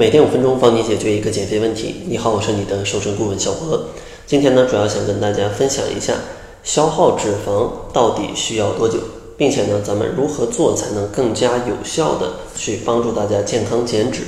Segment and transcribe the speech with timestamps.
[0.00, 1.94] 每天五分钟，帮你解决一个减肥问题。
[2.06, 3.78] 你好，我是你的瘦身顾问小博。
[4.26, 6.14] 今天呢，主要想跟大家分享一下
[6.62, 8.96] 消耗脂肪到底需要多久，
[9.36, 14.22] 并且呢，咱们如何做才能更加有效的去帮助大家健康减脂。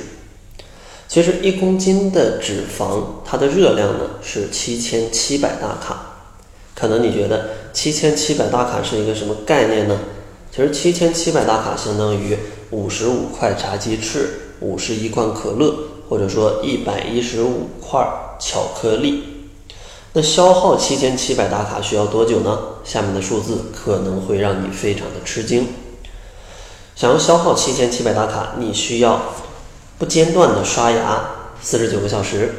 [1.07, 6.35] 其实一公斤的脂肪，它的热量呢是七千七百大卡。
[6.75, 9.99] 可能你觉得七千七百大卡是一个什么概念呢？
[10.55, 12.37] 其实七千七百大卡相当于
[12.69, 14.29] 五十五块炸鸡翅、
[14.63, 15.75] 五十一罐可乐，
[16.09, 18.03] 或者说一百一十五块
[18.39, 19.23] 巧克力。
[20.13, 22.57] 那消耗七千七百大卡需要多久呢？
[22.83, 25.67] 下面的数字可能会让你非常的吃惊。
[26.95, 29.21] 想要消耗七千七百大卡，你需要
[29.99, 31.29] 不间断的刷牙
[31.61, 32.53] 四十九个小时，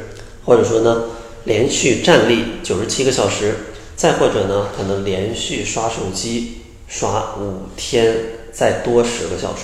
[0.45, 1.03] 或者说呢，
[1.43, 3.55] 连续站立九十七个小时，
[3.95, 6.61] 再或者呢，可能连续刷手机。
[6.87, 8.15] 刷五天
[8.53, 9.63] 再多十个小时，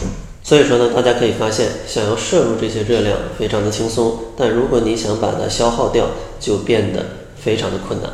[0.52, 6.08] 所以说呢，大家可以发现，想要摄入这些热量非常的轻松，但如果你想把它消耗掉，
[6.42, 7.05] 就变得
[7.38, 8.12] 非常的困难。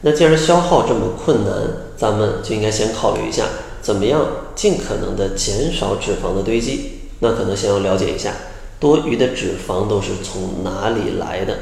[0.00, 1.52] 那既然消耗这么困难，
[1.94, 3.44] 咱们就应该先考虑一下，
[3.82, 6.92] 怎么样尽可能的减少脂肪的堆积。
[7.18, 8.32] 那可能先要了解一下，
[8.80, 11.58] 多余的脂肪都是从哪里来的？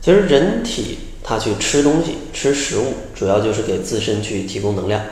[0.00, 5.02] 其实人体它去吃东西、吃食物，主要就是给自身去提供能量。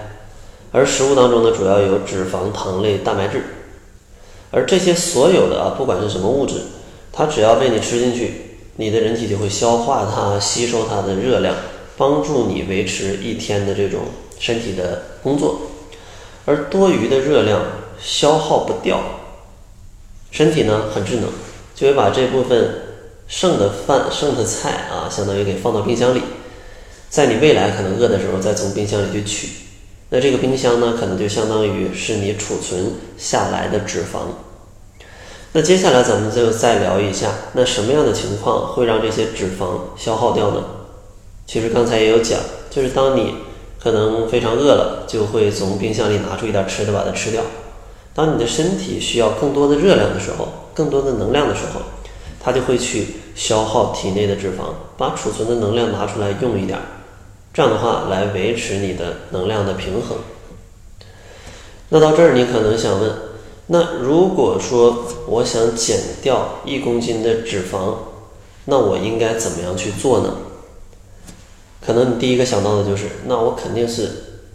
[0.72, 3.42] 而食物当中呢，主要有脂肪、糖类、蛋白质，
[4.50, 6.60] 而这些所有的啊，不管是什么物质，
[7.12, 11.54] 它只要被你吃进去，你的人体就会消化它、吸收它的热量，
[11.96, 14.02] 帮助你维持一天的这种
[14.38, 15.60] 身体的工作。
[16.44, 17.60] 而多余的热量
[18.00, 19.00] 消耗不掉，
[20.30, 21.24] 身体呢很智能，
[21.74, 22.70] 就会把这部分
[23.26, 26.22] 剩的饭、剩的菜啊，相当于给放到冰箱里，
[27.10, 29.48] 在你未来可能饿的时候，再从冰箱里去取。
[30.08, 34.20] 那这个冰箱呢，可能就相当于是你储存下来的脂肪。
[35.52, 40.62] 那接下来咱们就再聊一下，那什么样的情况会让这些脂肪消耗掉呢？
[41.46, 42.38] 其实刚才也有讲，
[42.70, 43.34] 就是当你
[43.82, 47.42] 可能非常饿了，就会从冰箱里拿出一点吃的把它吃掉。
[48.14, 51.80] 当你的身体需要更多的热量的时候，更多的能量的时候，
[52.40, 56.78] 它就会去消耗体内的脂肪，把储存的能量拿出来用一点。
[57.56, 60.18] 这样的话来维持你的能量的平衡。
[61.88, 63.10] 那到这儿你可能想问，
[63.68, 67.94] 那如果说我想减掉一公斤的脂肪，
[68.66, 70.34] 那我应该怎么样去做呢？
[71.80, 74.10] 可能你第一个想到的就是，那我肯定是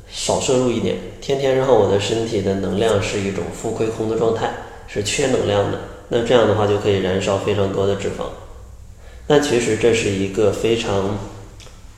[0.08, 4.54] 少摄入一点，天天让我的身体的能量是一种负亏空的状态，
[4.86, 5.80] 是缺能量的。
[6.10, 8.26] 那这样的话就可以燃烧非常多的脂肪。
[9.26, 11.18] 但其实这是一个非常。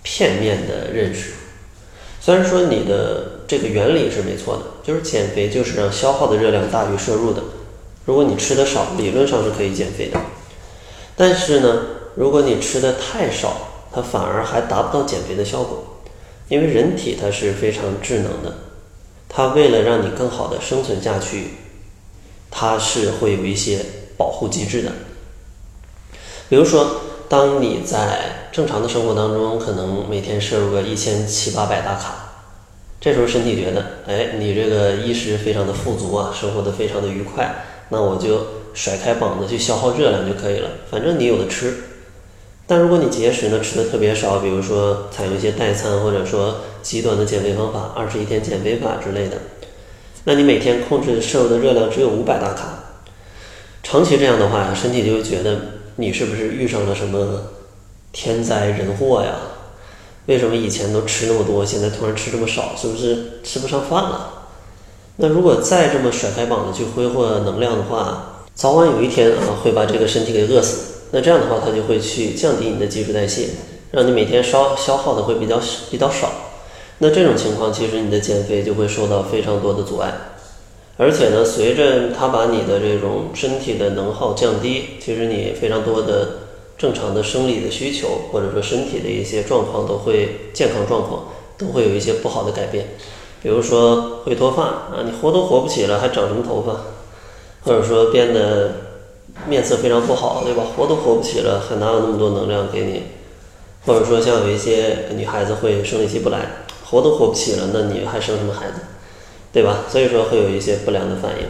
[0.03, 1.31] 片面的认识，
[2.21, 7.41] 虽然说你的这个原理是没错的，就是减肥就是让消耗的热量大于摄入的。
[8.05, 10.19] 如果你吃的少，理论上是可以减肥的。
[11.15, 11.81] 但是呢，
[12.15, 13.55] 如果你吃的太少，
[13.91, 16.01] 它反而还达不到减肥的效果。
[16.49, 18.53] 因为人体它是非常智能的，
[19.29, 21.51] 它为了让你更好的生存下去，
[22.51, 23.79] 它是会有一些
[24.17, 24.91] 保护机制的。
[26.49, 32.13] 比如说，当你在正常的生活当中，可能每天摄入个一千七八百大卡，
[33.01, 41.73] 这时候身体觉得，哎，你这个衣食非常的富足啊，生活的非常的愉快，那我就甩开膀子去消耗热量就可以了，反正你有的吃。
[42.67, 49.37] 但如果你节食呢，吃的特别少，比如说采用一些代餐，或者说极端的减肥方法，二十一天减肥法之类的，
[50.25, 52.99] 那你每天控制摄入的热量只有五百大卡，
[53.81, 55.57] 长期这样的话，身体就会觉得
[55.95, 57.41] 你是不是遇上了什么？
[58.13, 59.35] 天灾人祸呀！
[60.27, 62.73] 为什么以前都吃那么多，现在突然吃这么少？
[62.79, 64.45] 是不是吃不上饭了？
[65.17, 70.93] 那如果再这么甩开膀子去挥霍能量的话，早晚有一天啊会把这个身体给饿死。
[71.11, 73.49] 那这样的话，它就会去降低你的基础代谢，
[73.91, 75.59] 让你每天烧消耗的会比较
[75.91, 76.31] 比较少。
[76.99, 80.13] 那这种情况，其实你的减肥就会受到非常多的阻碍。
[80.95, 86.29] 而且呢，随着它把你的这种身体的能耗降低，其实你非常多的。
[86.77, 91.25] 正常的生理的需求，或者说身体的一些状况，都会健康状况
[91.57, 92.87] 都会有一些不好的改变。
[93.41, 96.81] 比如说会脱发啊，你活都活不起了，还长什么头发？
[97.63, 98.71] 或者说变得
[99.47, 100.63] 面色非常不好，对吧？
[100.75, 103.03] 活都活不起了，还哪有那么多能量给你？
[103.85, 108.75] 或者说像有一些女孩子会生理期不来，活都活不起了，那你还生什么孩子？
[109.51, 109.85] 对吧？
[109.89, 111.45] 所以说会有一些不良的反应。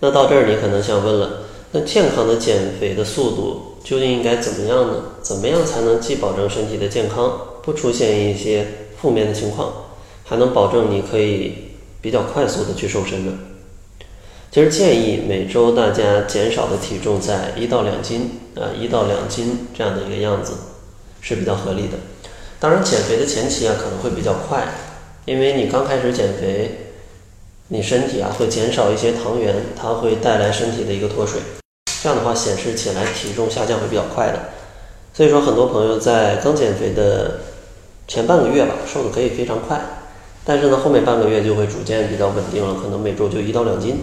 [0.00, 1.42] 那到这儿你可能想问了，
[1.72, 3.69] 那健康的减肥的速度？
[3.82, 5.02] 究竟应该怎么样呢？
[5.22, 8.66] 怎么样才能既保证身体的健康，不出现一些
[9.00, 9.72] 负面的情况，
[10.24, 11.54] 还能保证你可以
[12.00, 13.32] 比较快速的去瘦身呢？
[14.52, 20.54] 其实建议每周大家减少的体重在一到两斤，啊，一到两斤这样的一个样子
[21.20, 21.98] 是比较合理的。
[22.58, 24.66] 当然，减肥的前期啊可能会比较快，
[25.24, 26.92] 因为你刚开始减肥，
[27.68, 31.40] 你身体啊会减少一些糖原，它会带来身体的一个脱水，
[32.02, 34.38] 这样的话显示起来体重下降会比较快的。
[35.12, 37.40] 所以说，很多朋友在刚减肥的
[38.08, 39.80] 前半个月吧，瘦的可以非常快，
[40.44, 43.98] 但是呢，后面半个月就会逐渐比较稳定了，可能每周就一到两斤。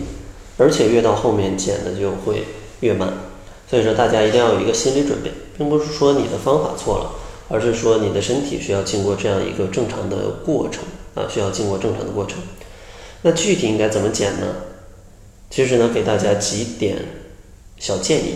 [0.60, 2.44] 而且越到后面减的就会
[2.80, 3.14] 越慢，
[3.70, 7.12] 所以说大家一定要有一个心理准备，并不是说你的方法错了，
[7.48, 10.84] 而是说你的身体需要经过这样一个正常的过程
[11.14, 12.40] 啊，需要经过正常的过程。
[13.22, 14.48] 那具体应该怎么减呢？
[15.52, 16.98] 其实呢，给大家几点
[17.78, 18.36] 小建议。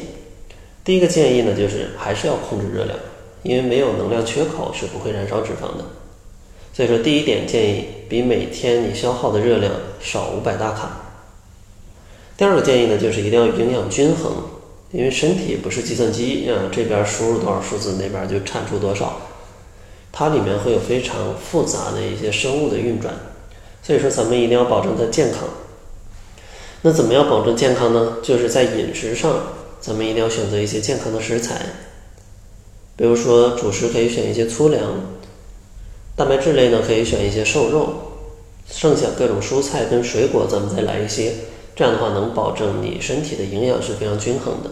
[0.83, 2.97] 第一个建议呢，就是还是要控制热量，
[3.43, 5.85] 因为没有能量缺口是不会燃烧脂肪的。
[6.73, 9.71] 所以说，第一点建议比每天你消耗的热量
[10.01, 10.89] 少五百大卡。
[12.37, 14.31] 第二个建议呢，就是一定要营养均衡，
[14.91, 19.21] 因为身体不是计算机啊，这边输入多少数字，那边就产出多少，
[20.11, 23.13] 它里面会有非常复杂的一些生物的运转，
[23.83, 25.41] 所以说咱们一定要保证它健康。
[26.83, 28.17] 那怎么样保证健康呢？
[28.23, 29.31] 就是在饮食上，
[29.79, 31.61] 咱们一定要选择一些健康的食材，
[32.95, 34.81] 比如说主食可以选一些粗粮，
[36.15, 37.93] 蛋白质类呢可以选一些瘦肉，
[38.67, 41.33] 剩下各种蔬菜跟水果咱们再来一些。
[41.75, 44.71] 这样的话能保证你身体的营养是非常均衡的。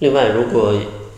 [0.00, 0.74] 另外，如果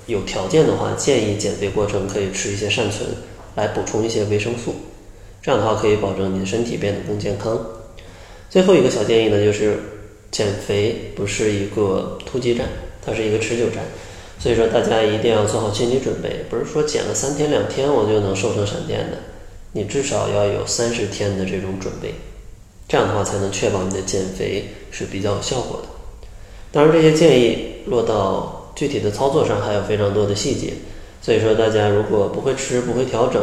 [0.06, 3.08] 有条件的话，建议减肥过程可以吃一些善存，
[3.56, 4.74] 来补充一些维生素。
[5.42, 7.58] 这样的话可以保证你的身体变得更健康。
[8.48, 9.78] 最后一个小建议呢，就是
[10.32, 12.66] 减肥不是一个突击战，
[13.04, 13.84] 它是一个持久战。
[14.40, 19.18] 所以说大家一定要做好心理准备，不是说减了三天两天我就能瘦成闪电的，
[19.70, 22.14] 你至少要有三十天的这种准备。
[22.88, 25.88] 这样的话才能确保你的减肥是比较有效果的。
[26.72, 30.72] 当然，这些建议落到具体的操作上还有非常多的细节，
[31.20, 33.40] 所以说大家如果不会吃、不会调整，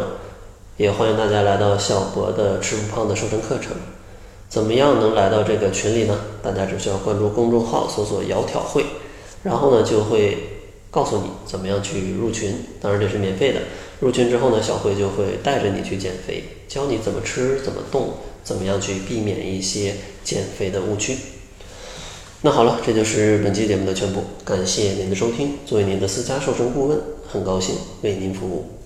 [0.77, 3.71] 也欢迎大家来到小博的吃不胖的瘦身课程。
[4.49, 6.19] 怎么样能来到这个群里呢？
[6.43, 8.83] 大家只需要关注公众号，搜索“窈窕会”，
[9.43, 10.37] 然后呢就会
[10.91, 12.53] 告诉你怎么样去入群。
[12.81, 13.61] 当然这是免费的。
[13.99, 18.09] 入群之后呢，小慧就会带着你去减肥，教你怎么吃、怎么动。
[18.41, 19.93] 怎么样去避免一些
[20.23, 21.15] 减肥的误区？
[22.41, 24.23] 那好了，这就是本期节目的全部。
[24.43, 25.57] 感谢您的收听。
[25.67, 28.78] 作为您的私家瘦身顾问，很高兴为您服务。